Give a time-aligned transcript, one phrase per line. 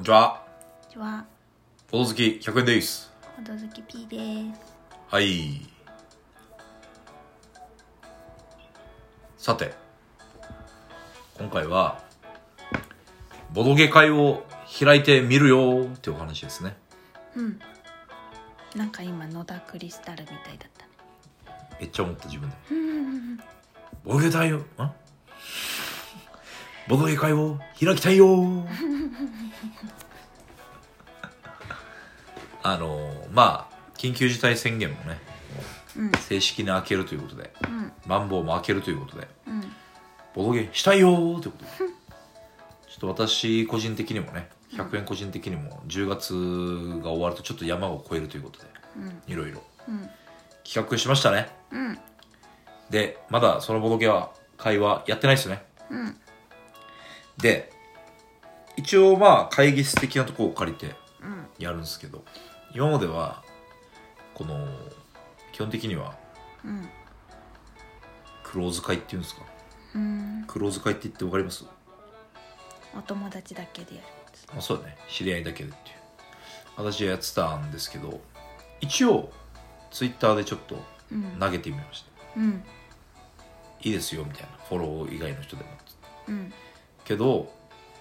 [0.00, 0.42] こんにちは。
[0.80, 1.26] こんにちは、
[1.90, 3.12] ほど好き100円です。
[3.36, 4.16] ほどずき P で
[4.54, 4.60] す。
[5.10, 5.60] はい。
[9.36, 9.74] さて、
[11.38, 12.02] 今回は、
[13.52, 14.42] ボドゲ会を
[14.82, 16.78] 開いてみるよってお話ですね。
[17.36, 17.60] うん。
[18.74, 21.68] なんか今野田クリスタルみたいだったね。
[21.78, 22.56] めっちゃ思った自分で。
[22.70, 23.36] うん。
[24.02, 24.64] ボドゲ会を、ん
[26.90, 28.26] ボドゲ会を開きたいよ
[32.64, 35.20] あの、まあ、緊急事態宣言もね、
[35.96, 36.10] うん。
[36.12, 37.92] 正式に開けるということで、うん。
[38.06, 39.72] マンボウも開けるということで、うん。
[40.34, 41.70] ボドゲしたいよーということで。
[42.88, 46.34] ちょっと私個人的にもね、100円個人的にも10月
[47.04, 49.22] が終わるとちょっと山を越えるということで、うん。
[49.28, 50.10] いろいろうん。
[50.64, 51.50] 企画しましたね。
[51.70, 51.98] うん。
[52.90, 55.64] で、まだそのボドゲは、会話やってないですよね。
[55.88, 56.20] うん。
[57.42, 57.72] で、
[58.76, 61.46] 一応まあ会議室的なところを借りてうん。
[61.58, 62.24] やるんですけど、
[62.74, 63.42] 今までは、
[64.34, 64.66] この、
[65.52, 66.14] 基本的には
[66.64, 66.88] うん。
[68.42, 69.42] クローズ会っていうんですか？
[69.94, 70.44] うん。
[70.46, 71.64] クローズ会って言ってわかります？
[72.96, 74.06] お友達だけでやる。
[74.56, 75.96] あそうだね知り合いだけでっていう
[76.76, 78.20] 私はやってたんですけど
[78.80, 79.30] 一応
[79.92, 80.76] ツイッターでちょっと
[81.12, 81.38] うん。
[81.38, 82.64] 投げてみました、うん。
[83.82, 85.70] いいですよみたいなフォロー以外の人でも
[86.28, 86.52] うん。
[87.10, 87.52] けど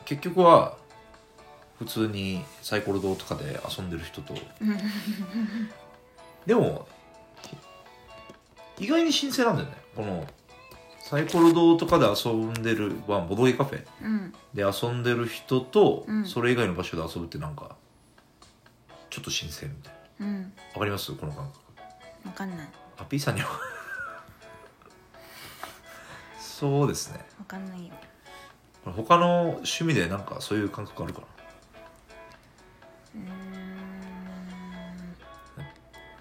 [0.05, 0.77] 結局は
[1.79, 4.35] 普通にサイコロ堂とかで遊んでる人と
[6.45, 6.87] でも
[8.77, 10.27] 意外に新鮮なんだよねこの
[11.01, 14.33] サイコロ堂とかで遊んでる、まあ、ボドゲカフェうん。
[14.53, 17.75] で遊んでる人と、うんそれ以外の場所で遊ぶってなんか
[19.09, 20.53] ちょっと新鮮みたいなうん。
[20.75, 21.11] わかります？
[21.13, 21.59] この感覚
[22.27, 22.67] わかんない。
[22.99, 23.47] あ P さんには
[26.39, 27.93] そうですねわかんないよ。
[28.85, 31.21] 他の趣味でなんかそういう感覚あるか
[33.15, 33.25] うーん。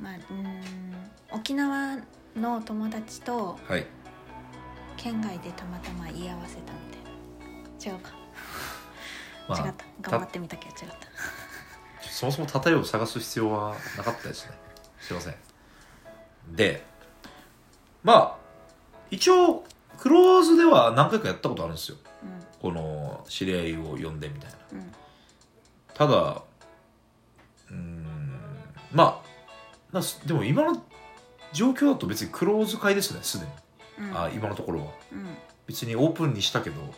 [0.00, 0.62] まあ、うーん。
[1.32, 1.98] 沖縄
[2.36, 3.86] の友達となはい
[4.96, 7.96] 県外でたまたま居合わせたみたいな。
[7.96, 8.10] 違うか。
[9.48, 9.84] まあ違った。
[10.10, 11.08] 頑張ってみたけど違った。
[12.19, 14.52] そもそも例えを探す必要はなかったですね
[15.00, 15.34] すいません
[16.50, 16.82] で
[18.02, 18.36] まあ
[19.10, 19.62] 一応
[19.98, 21.98] クローズでは何回かやったことあるんですよ
[22.60, 24.78] この知り合いを呼んでみたいなうん。
[24.78, 24.92] うん。
[25.94, 26.42] ただ
[27.70, 28.41] うーん
[28.92, 29.22] ま
[29.92, 30.82] あなでも今の
[31.52, 34.19] 状況だと別にクローズ会ですねすでに、うん。
[34.19, 35.26] あ今のところはうん。
[35.66, 36.91] 別にオープンにしたけどうん。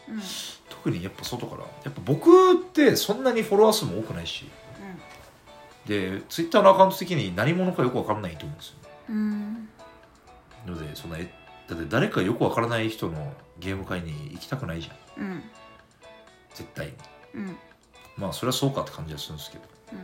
[0.68, 4.48] 特にやっぱ外からやっぱ僕ってそんなにフォロワー数も多くないし
[5.86, 8.74] でツイッターのアカウント的に何者かよく分からないと思うんですよ
[9.08, 9.68] うん。
[10.66, 11.32] のでそのえ
[11.70, 15.42] だって誰かよく分からない人のゲーム会に行きたくないじゃんうん。
[16.54, 16.92] 絶対に
[17.34, 17.56] うん。
[18.16, 19.98] まあそれはそうかって感じはするんですけどうん。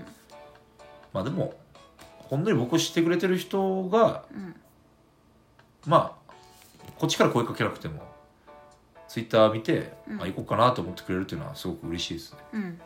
[1.12, 1.54] まあでも
[2.18, 4.54] 本当に僕を知ってくれてる人がうん。
[5.86, 6.32] まあ
[6.98, 8.02] こっちから声かけなくても
[9.08, 12.80] ツイッター見て、うんあ行こうかなと思ってくれるっていうのはすごく嬉しいですねうん。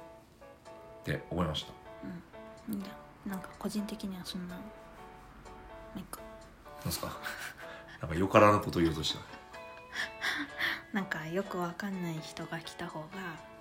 [1.01, 1.73] って思いました
[2.71, 2.89] いいんだ。
[3.27, 4.55] なんか個人的にはそんな。
[4.55, 4.61] な
[6.01, 6.21] んか。
[6.79, 7.09] なんですか？
[8.01, 9.21] なんかよからぬこと言おうとした
[10.93, 13.07] なんかよくわかんない人が来た方が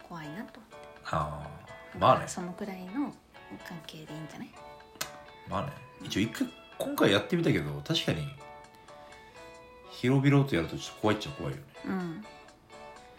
[0.08, 0.58] 怖いなと思って。
[1.12, 3.14] ああまあねそのくらいの
[3.68, 4.50] 関係でいいんじゃない？
[5.50, 5.72] まあね
[6.04, 8.28] 一応一回今回やってみたけど確かに
[9.92, 12.26] 広々とやるとちょっと怖いっちゃ怖いよねうん。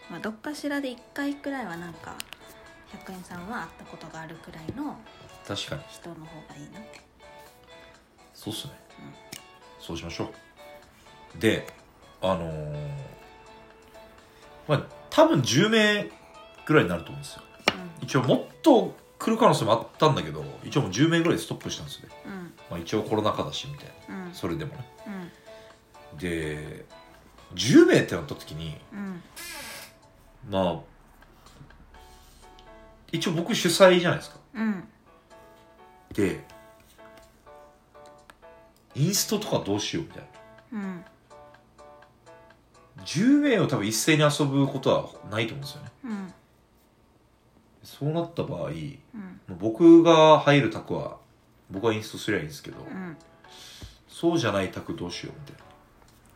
[0.09, 2.15] まあどっかしらで一回くらいはなんか。
[3.05, 4.97] 100円さんは会ったことがあるくらいの
[5.47, 6.99] 確かに人の方がいいなって。
[8.33, 8.73] そうっすね、
[9.79, 10.27] そうしましょう
[11.39, 11.67] で
[12.21, 13.01] あのー
[14.67, 16.09] まあ多分10名
[16.65, 17.41] ぐらいになると思うんですよ
[18.01, 22.31] 一応もっと来る可能性もあったんだけど一応もう10名ぐらいでストップしたんですよね、うん。
[22.31, 22.53] うん。
[22.71, 24.33] まあ、一応コロナ禍だしみたいなうん。
[24.33, 24.89] それでもね
[26.13, 26.17] うん。
[26.17, 26.85] で
[27.53, 29.21] 10名ってなった時にうん。
[30.49, 30.79] まあ
[33.11, 34.87] 一応僕主催じゃないですかうん。
[36.13, 36.43] で
[38.95, 40.23] インストとかどうしようみたい
[40.71, 41.05] なうん。
[43.05, 46.33] 10名を多分一斉に遊ぶことはないと思うんですよねうん。
[47.83, 48.99] そうなった場合うん。
[49.59, 51.17] 僕が入る卓は
[51.69, 53.17] 僕はインストすりゃいいんですけど、うん。
[54.07, 55.61] そうじゃない卓どうしようみたいな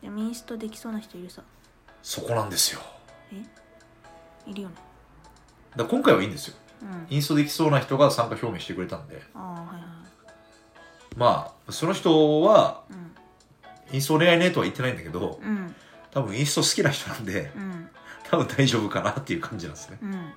[0.02, 1.42] でもインストできそうな人いるさ。
[2.02, 2.82] そこなんですよ
[4.48, 4.76] いるよね。
[5.76, 7.08] だ今回はいいんですようん。
[7.10, 9.82] インストできそうな人が参加表明してくれたんでああ、はいはい。
[11.18, 13.12] まあその人はうん。
[13.94, 15.76] インストお願いねとは言ってないんだけどうん。
[16.16, 17.90] 多分インスト好きな人なんでうん。
[18.24, 20.00] 多分大丈夫かなっていう感じなんですね。
[20.02, 20.34] うん。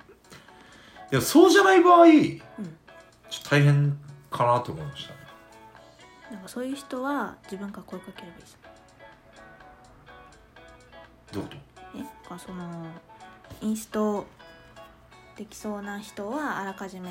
[1.09, 2.41] やそうじゃない場合、うん。
[3.49, 3.97] 大変
[4.29, 5.19] かなと思いましたね。
[6.31, 8.57] なんかそういう人は自分から声かければいいです。
[11.31, 11.55] どういうこ
[11.95, 12.85] えなんかその
[13.61, 14.27] インスト
[15.37, 17.09] できそうな人はあらかじめ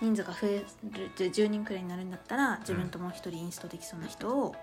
[0.00, 4.54] 人数が増えるじゅ10人くらいになるんだったら自分ともう一人インストできそうな人を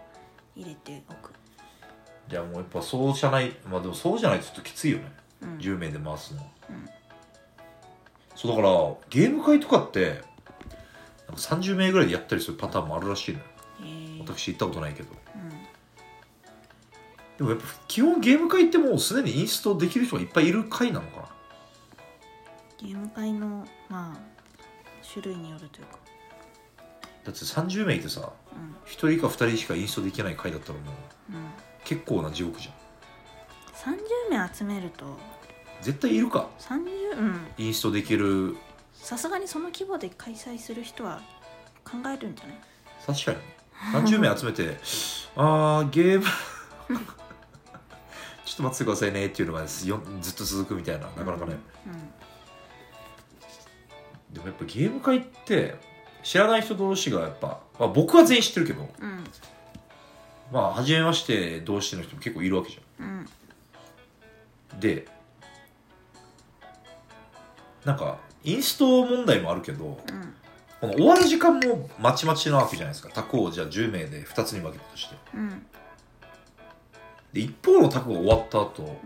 [0.56, 1.31] 入れておく、
[2.29, 5.11] といやもうやっぱそうじゃないまあでもそうじゃないとちょっときついよね。
[5.41, 5.57] うん。
[5.57, 6.89] 10名で回すの、うん。
[8.35, 8.69] そうだから
[9.09, 10.21] ゲーム会とかって
[11.27, 13.45] なんか30名ぐらいでやったりするパターンもあるらしいのよ。
[13.81, 15.09] へー私行ったことないけど。
[15.35, 15.49] うん。
[17.37, 21.27] でもやっぱ基本ゲーム会ってもうすでにインストできる人がいっぱいいる会なのかな。
[22.77, 24.19] ゲーム会のまあ
[25.07, 25.97] 種類によるというか。
[27.25, 28.75] だって30名いてさうん。
[28.85, 30.91] 1人か2人しかインストできない会だったらも
[31.29, 32.74] ううん結構な地獄じゃん。
[34.31, 35.06] 30名集めると。
[35.81, 36.47] 絶対いるか。
[36.59, 37.47] 30うん。
[37.57, 38.56] インストできる。
[38.94, 41.21] さすがにその規模で開催する人は
[41.83, 42.57] 考えるんじゃない？
[43.06, 44.07] 確かに。
[44.07, 44.77] 30名集めて
[45.35, 46.25] あーゲーム。
[48.45, 51.07] ちょっと待っててくださいねっていうのがよずっと続くみたいな。
[51.07, 51.57] なかなかね、
[54.31, 55.75] でもやっぱゲーム会って
[56.24, 59.24] 知らない人同士がやっぱ、まあ、僕は全員知ってるけどうんうん
[60.51, 63.19] まあ初めまして同士の人も結構いるわけじゃうん。
[64.77, 65.07] んで
[67.85, 70.33] なんかインスト問題もあるけどうん
[70.83, 73.09] この終わる時間もまちまちなわけじゃないですか。
[73.13, 75.15] 卓をじゃあ10名で2つに分けたとして。
[75.33, 75.65] うん。
[77.31, 78.99] で一方の卓が終わった後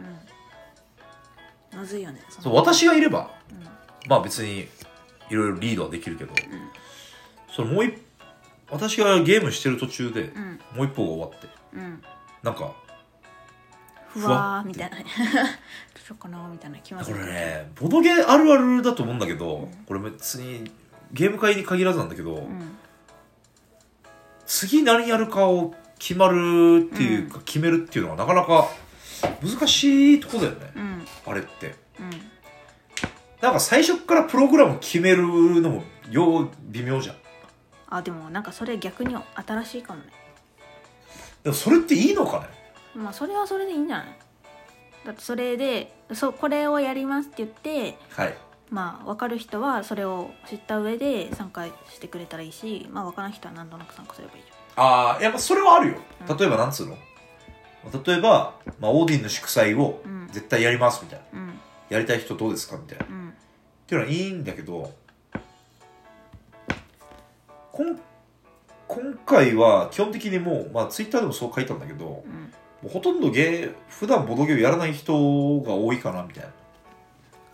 [1.71, 1.77] うん。
[1.77, 4.09] まずいよねそう私がいればうん。
[4.09, 4.67] まあ別に
[5.29, 6.35] いろいろリードはできるけどうん。
[7.55, 7.93] そのもう一
[8.69, 10.59] 私がゲームしてる途中でうん。
[10.75, 11.47] もう一方が終わって。
[11.73, 12.03] うん。
[12.43, 12.73] なんか
[14.09, 14.97] ふわーみたいな。
[15.03, 15.05] どう
[15.99, 19.71] しようかなみたいな気まずいこれねボドゲあるあるだと思うんだけど、うん。
[19.85, 20.71] これ別に
[21.11, 22.77] ゲーム会に限らずなんだけど、うん。
[24.45, 28.67] 次何やるかを決まるっていうか、決めるっていうのはなかなか
[29.41, 31.05] 難しいとこだよね、うん。
[31.25, 31.75] あれって。
[31.99, 32.09] うん。
[33.41, 35.23] なんか最初からプログラム決める
[35.61, 37.15] のもよう微妙じゃん
[37.89, 40.07] あでもなんかそれ逆に新しいかもね。
[41.43, 42.47] でもそれっていいのかね？
[42.95, 44.07] まあそれはそれでいいんじゃない？
[45.05, 48.37] だってそれでそうこれをやりますって言ってはい。
[48.69, 55.97] まあ分かる人はそれを知った上で参加してくれたらいいしまあ分からない人は何となく参加すればいいじああやっぱそれはあるよ。
[56.27, 56.37] うん。
[56.37, 56.97] 例えばなんつうの？
[58.05, 60.27] 例えば、まあ、オーディンの祝祭をうん。
[60.29, 61.59] 絶対やりますみたいな、うん。
[61.89, 63.05] やりたい人どうですかみたいな。
[63.05, 63.33] っうん。
[63.87, 64.93] ていうのはいいんだけど
[68.87, 72.25] 今回は基本的にもう、まあ、ツイッターでもそう書いたんだけども
[72.83, 72.89] うん。
[72.89, 75.13] うほとんどゲー普段ボドゲをやらない人
[75.61, 76.49] が多いかなみたいな。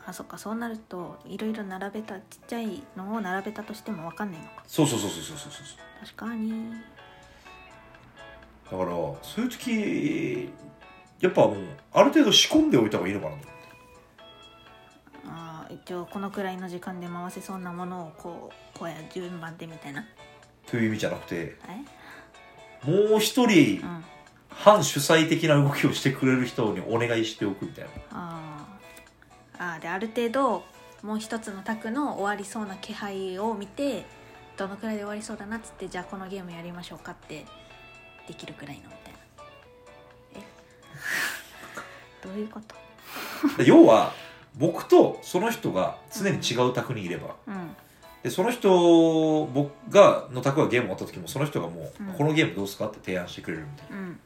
[0.05, 4.63] あそっかそうなるといろいろ並べたちっちゃいのを並べたとしても分かんないのか。
[4.67, 6.71] そうそうそうそうそうそうそう確かに
[8.69, 10.51] だからそういう時
[11.21, 11.55] やっぱもう
[11.93, 13.47] ある程度仕込んでおいた方がいいのかなと
[15.85, 20.05] 一応このくらいの時間で回せそうなものをこうこうや順番でみたいな。
[20.67, 24.03] という意味じゃなくてえもう一人うん。
[24.49, 27.89] 反主催的な動きをしてくれる人にお願いしておくみたいな。
[28.11, 29.73] あー。
[29.73, 30.63] あーである程度
[31.01, 34.05] もう一つの卓の終わりそうな気配を見て
[34.55, 37.45] どのくらいで終わりそうだなっつってじゃあこのゲームやりましょうかって
[38.27, 39.19] できるくらいのみたいな。
[40.35, 40.43] え？
[42.23, 42.61] どういうこ
[43.57, 43.57] と？
[43.57, 44.13] で要は
[44.57, 47.75] 僕とその人が常に違う卓にいればうん。
[48.23, 52.13] でその人僕がの卓がゲーム終わった時もその人がもう、うん。
[52.13, 53.97] このゲームどうすかって提案してくれるみたいな。
[53.97, 54.19] うん。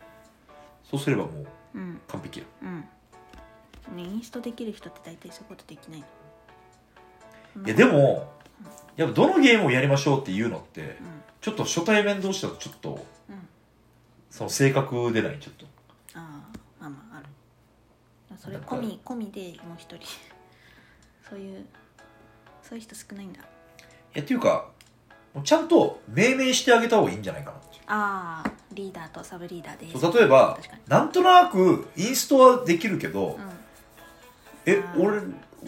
[0.90, 2.00] そうすればもううん。
[2.08, 2.46] 完璧や。
[2.64, 2.80] うん。
[3.96, 6.04] ねインストできる人って大体そういうことできない。
[7.56, 8.32] のいやでも
[8.96, 10.98] やっぱどのゲームをやりましょうっていうのってうん。
[11.42, 13.48] ちょっと初対面同士だとちょっとうん。
[14.30, 15.66] その性格出ないちょっと。
[16.14, 16.58] ああ
[18.38, 20.06] それ込み込みでもう一人。
[21.30, 21.66] そういう
[22.62, 23.40] そういう人少ないんだ。
[23.42, 23.44] い
[24.14, 24.70] やっていうか
[25.34, 27.58] もうちゃんと命名してあげた方がいいんじゃないかな。
[27.58, 29.98] っていうああリーダーとサブリーダーで。
[30.00, 30.82] そう例えば確かに。
[30.88, 33.50] なんとなくインストはできるけど、うん。
[34.66, 35.02] えあー。
[35.02, 35.22] 俺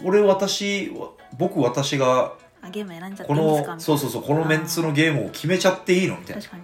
[0.04, 0.92] 俺私
[1.36, 3.74] 僕私があゲーム選んじゃってこいいんですか？
[3.74, 6.16] のそうそうそうこのメンツのゲームを決めちゃっていいの？
[6.18, 6.42] みたいな。
[6.42, 6.62] 確か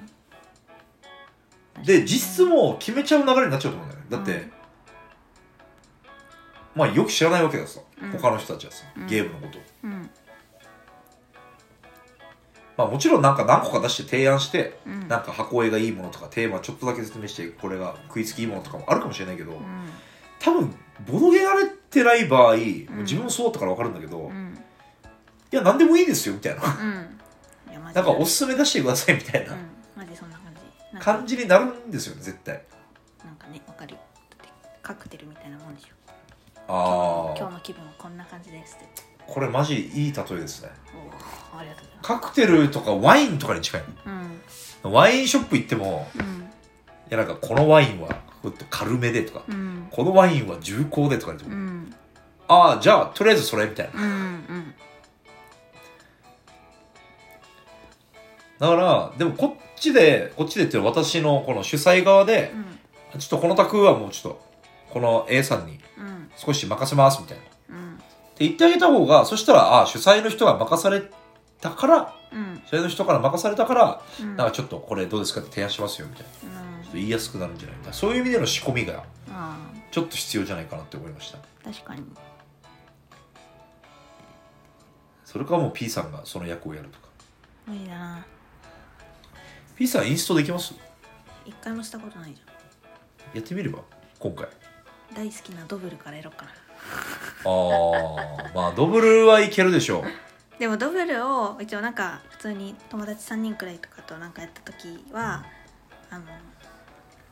[1.79, 1.85] に。
[1.85, 4.07] で実質も決めちゃう流れになっちゃうと思うんだよね。
[4.11, 4.53] だって、うん
[6.76, 8.11] まあよく知らないわけださ、うん。
[8.12, 9.06] 他の人たちはさうん。
[9.06, 10.11] ゲームのこと、うん。
[12.76, 15.09] まあもちろんなんか何個か出して提案して、うん。
[15.09, 19.61] なんか箱絵がいいものとかテーマちょっとだけ説明してこれが食いつきいいものとかもあるかもしれないけど、うん。
[20.38, 20.75] 多分
[21.06, 24.59] ボドゲやれてない場合、自分もそうだったから分かるんだけど、うん。
[25.52, 26.62] いや何でもいいですよみたいな。
[26.62, 27.18] うん。
[27.73, 29.54] いなんかおすすめ出してくださいみたいな。
[29.54, 29.59] うん。
[29.97, 30.99] マジそんな感じ。
[30.99, 32.62] 感じになるんですよね絶対。
[33.25, 33.97] なんかねわかる。
[34.83, 35.88] カクテルみたいなもんでしょ
[36.68, 38.76] ああ今日の気分はこんな感じです。
[38.76, 40.70] ってこれマジいい例えですね。
[41.54, 42.08] おおありがとうございます。
[42.08, 43.82] カクテルとかワインとかに近い。
[44.85, 44.92] うん。
[44.92, 46.23] ワインショップ行ってもうん。
[46.23, 46.44] い
[47.11, 48.08] やなんかこのワインは
[48.70, 49.88] 軽めでとかうん。
[49.90, 51.94] このワインは重厚でとか言っても、うん。
[52.49, 54.02] ああじゃあとりあえずそれみたいな。
[54.02, 54.75] うんうん
[58.58, 63.20] だからでもこっちでこっちでっていうのは私のこの主催側でうん。
[63.20, 64.46] ちょっとこの卓はもうちょっと
[64.90, 66.06] この A さんにうん
[66.37, 67.43] 少し任せますみたいな。
[67.45, 67.99] ってうん
[68.38, 71.02] 言ってあげた方がそしたらああ主催の人が任され
[71.61, 72.62] たからうん。
[72.66, 74.37] 主催の人から任されたから、うん。
[74.37, 76.31] なんかちょっとこれどうですかって提案しますよみたいな。
[76.33, 77.78] ちょうんっと言いやすくなるんじゃない？
[77.78, 79.57] かそういう意味での仕込みがあ
[79.90, 81.38] ちょっと必要じゃないかなって思いました。
[81.38, 82.02] あ確かに。
[85.25, 87.07] それかもう P さんがその役をやるとか。
[87.66, 88.26] 無理だな。
[89.76, 90.75] P さんインストできます？
[91.45, 92.52] 一回もしたことないじゃ
[93.35, 93.78] やってみれば？
[94.19, 94.47] 今回。
[94.47, 94.49] ん
[95.15, 96.51] 大好きなドブルからやろうかな。
[97.45, 100.05] ああまあドブルはいけるでしょう。
[100.59, 105.45] でもドブルを一応なんか普通に友達3人くらいとかとなんかやった時は
[106.11, 106.25] あの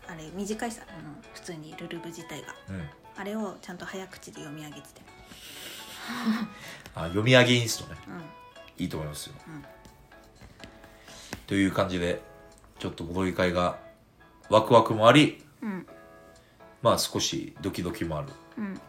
[0.06, 2.48] あれ短いさあの普通にルルブ自体が。
[2.70, 2.88] うん。
[3.16, 5.02] あれをちゃんと早口で読み上げてて。
[6.94, 8.00] あ読み上げインストね。
[8.08, 8.22] うん。
[8.76, 9.64] いいと思いますよ、うん。
[11.46, 12.20] という感じで
[12.78, 13.78] ちょっとボドゲ会が
[14.50, 15.86] ワクワクもありうん
[16.84, 18.28] まあ少しドキドキもある。
[18.58, 18.80] うん。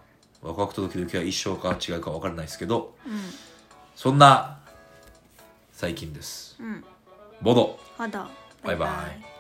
[0.41, 3.13] ワクワクとドキドキは一生か違うか分からないですけどうん。
[3.95, 4.59] そんな
[5.71, 6.57] 最近です。
[6.59, 6.83] うん。
[7.41, 7.79] ボド。
[7.97, 8.25] ほど
[8.63, 9.35] バイバイ